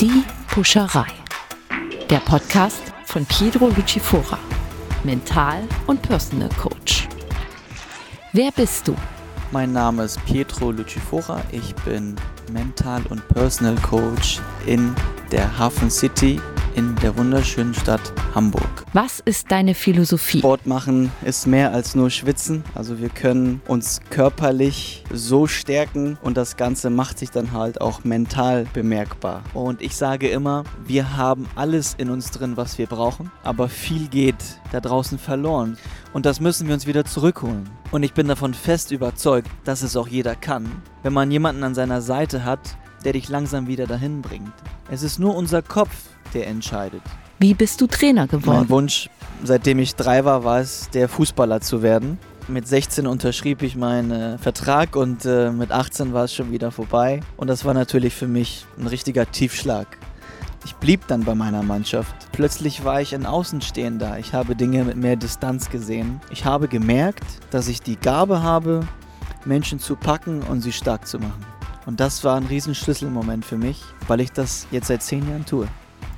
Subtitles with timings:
[0.00, 1.08] Die Puscherei.
[2.08, 4.38] Der Podcast von Pietro Lucifora,
[5.02, 7.08] Mental- und Personal Coach.
[8.32, 8.94] Wer bist du?
[9.50, 11.42] Mein Name ist Pietro Lucifora.
[11.50, 12.14] Ich bin
[12.52, 14.94] Mental- und Personal Coach in
[15.32, 16.40] der Hafen City
[16.78, 18.84] in der wunderschönen Stadt Hamburg.
[18.92, 20.38] Was ist deine Philosophie?
[20.38, 22.62] Sport machen ist mehr als nur schwitzen.
[22.72, 28.04] Also wir können uns körperlich so stärken und das Ganze macht sich dann halt auch
[28.04, 29.42] mental bemerkbar.
[29.54, 34.06] Und ich sage immer, wir haben alles in uns drin, was wir brauchen, aber viel
[34.06, 35.76] geht da draußen verloren.
[36.12, 37.68] Und das müssen wir uns wieder zurückholen.
[37.90, 40.70] Und ich bin davon fest überzeugt, dass es auch jeder kann,
[41.02, 42.60] wenn man jemanden an seiner Seite hat,
[43.04, 44.52] der dich langsam wieder dahin bringt.
[44.90, 45.90] Es ist nur unser Kopf,
[46.34, 47.02] der entscheidet.
[47.38, 48.68] Wie bist du Trainer Mein geworden?
[48.68, 49.08] Wunsch,
[49.44, 52.18] seitdem ich drei war, war es, der Fußballer zu werden.
[52.48, 56.70] Mit 16 unterschrieb ich meinen äh, Vertrag und äh, mit 18 war es schon wieder
[56.70, 57.20] vorbei.
[57.36, 59.86] Und das war natürlich für mich ein richtiger Tiefschlag.
[60.64, 62.14] Ich blieb dann bei meiner Mannschaft.
[62.32, 64.18] Plötzlich war ich ein Außenstehender.
[64.18, 66.20] Ich habe Dinge mit mehr Distanz gesehen.
[66.30, 68.80] Ich habe gemerkt, dass ich die Gabe habe,
[69.44, 71.44] Menschen zu packen und sie stark zu machen.
[71.86, 75.46] Und das war ein riesen Schlüsselmoment für mich, weil ich das jetzt seit zehn Jahren
[75.46, 75.68] tue.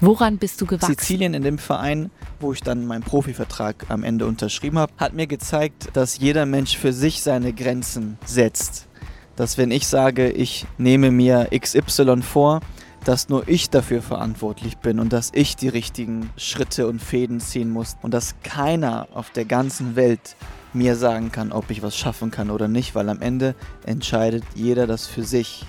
[0.00, 0.94] Woran bist du gewachsen?
[0.96, 5.26] Sizilien in dem Verein, wo ich dann meinen Profivertrag am Ende unterschrieben habe, hat mir
[5.26, 8.86] gezeigt, dass jeder Mensch für sich seine Grenzen setzt.
[9.34, 12.60] Dass wenn ich sage, ich nehme mir XY vor,
[13.04, 17.70] dass nur ich dafür verantwortlich bin und dass ich die richtigen Schritte und Fäden ziehen
[17.70, 20.36] muss und dass keiner auf der ganzen Welt
[20.72, 24.86] mir sagen kann, ob ich was schaffen kann oder nicht, weil am Ende entscheidet jeder
[24.86, 25.64] das für sich.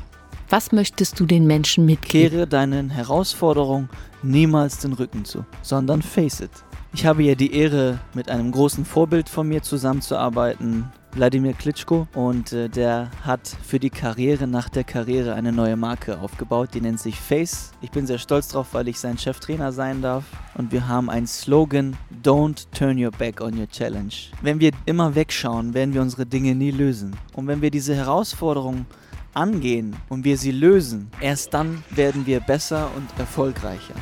[0.52, 2.32] Was möchtest du den Menschen mitgeben?
[2.32, 3.88] Kehre deinen Herausforderungen
[4.24, 6.50] niemals den Rücken zu, sondern face it.
[6.92, 12.52] Ich habe ja die Ehre, mit einem großen Vorbild von mir zusammenzuarbeiten, Wladimir Klitschko, und
[12.52, 17.00] äh, der hat für die Karriere nach der Karriere eine neue Marke aufgebaut, die nennt
[17.00, 17.70] sich Face.
[17.82, 20.24] Ich bin sehr stolz drauf, weil ich sein Cheftrainer sein darf.
[20.56, 24.32] Und wir haben einen Slogan, Don't turn your back on your challenge.
[24.42, 27.16] Wenn wir immer wegschauen, werden wir unsere Dinge nie lösen.
[27.34, 28.88] Und wenn wir diese Herausforderungen
[29.34, 33.96] angehen und wir sie lösen, erst dann werden wir besser und erfolgreicher.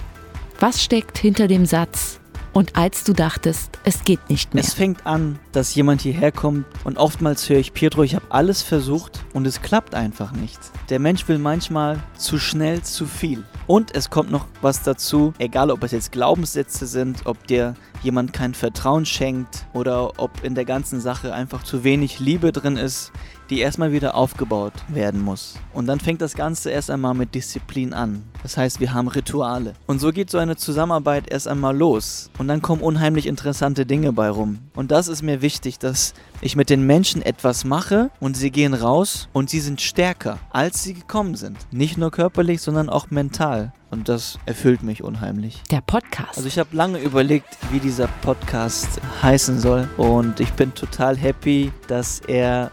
[0.59, 2.19] Was steckt hinter dem Satz?
[2.57, 4.63] Und als du dachtest, es geht nicht mehr.
[4.63, 8.63] Es fängt an, dass jemand hierher kommt und oftmals höre ich, Pietro, ich habe alles
[8.63, 10.57] versucht und es klappt einfach nicht.
[10.89, 13.43] Der Mensch will manchmal zu schnell zu viel.
[13.67, 18.33] Und es kommt noch was dazu, egal ob es jetzt Glaubenssätze sind, ob dir jemand
[18.33, 23.11] kein Vertrauen schenkt oder ob in der ganzen Sache einfach zu wenig Liebe drin ist,
[23.49, 25.55] die erstmal wieder aufgebaut werden muss.
[25.73, 28.23] Und dann fängt das Ganze erst einmal mit Disziplin an.
[28.43, 29.73] Das heißt, wir haben Rituale.
[29.87, 32.29] Und so geht so eine Zusammenarbeit erst einmal los.
[32.37, 34.59] Und dann kommen unheimlich interessante Dinge bei rum.
[34.75, 38.73] Und das ist mir wichtig, dass ich mit den Menschen etwas mache und sie gehen
[38.73, 41.57] raus und sie sind stärker, als sie gekommen sind.
[41.71, 43.73] Nicht nur körperlich, sondern auch mental.
[43.89, 45.63] Und das erfüllt mich unheimlich.
[45.71, 46.35] Der Podcast.
[46.35, 49.87] Also ich habe lange überlegt, wie dieser Podcast heißen soll.
[49.97, 52.71] Und ich bin total happy, dass er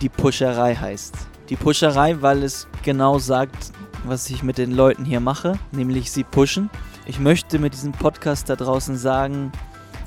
[0.00, 1.14] die Puscherei heißt.
[1.48, 3.72] Die Puscherei, weil es genau sagt,
[4.04, 6.70] was ich mit den Leuten hier mache, nämlich sie pushen.
[7.06, 9.50] Ich möchte mit diesem Podcast da draußen sagen,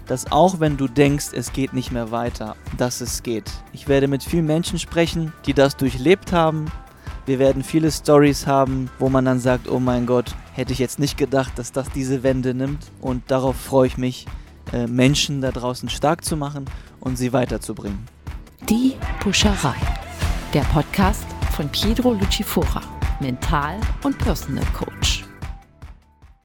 [0.07, 3.51] dass auch wenn du denkst, es geht nicht mehr weiter, dass es geht.
[3.73, 6.71] Ich werde mit vielen Menschen sprechen, die das durchlebt haben.
[7.25, 10.99] Wir werden viele Stories haben, wo man dann sagt, oh mein Gott, hätte ich jetzt
[10.99, 12.91] nicht gedacht, dass das diese Wende nimmt.
[12.99, 14.25] Und darauf freue ich mich,
[14.73, 16.65] äh, Menschen da draußen stark zu machen
[16.99, 18.07] und sie weiterzubringen.
[18.69, 19.75] Die Puscherei.
[20.53, 22.81] Der Podcast von Pietro Lucifora,
[23.19, 25.20] Mental- und Personal Coach.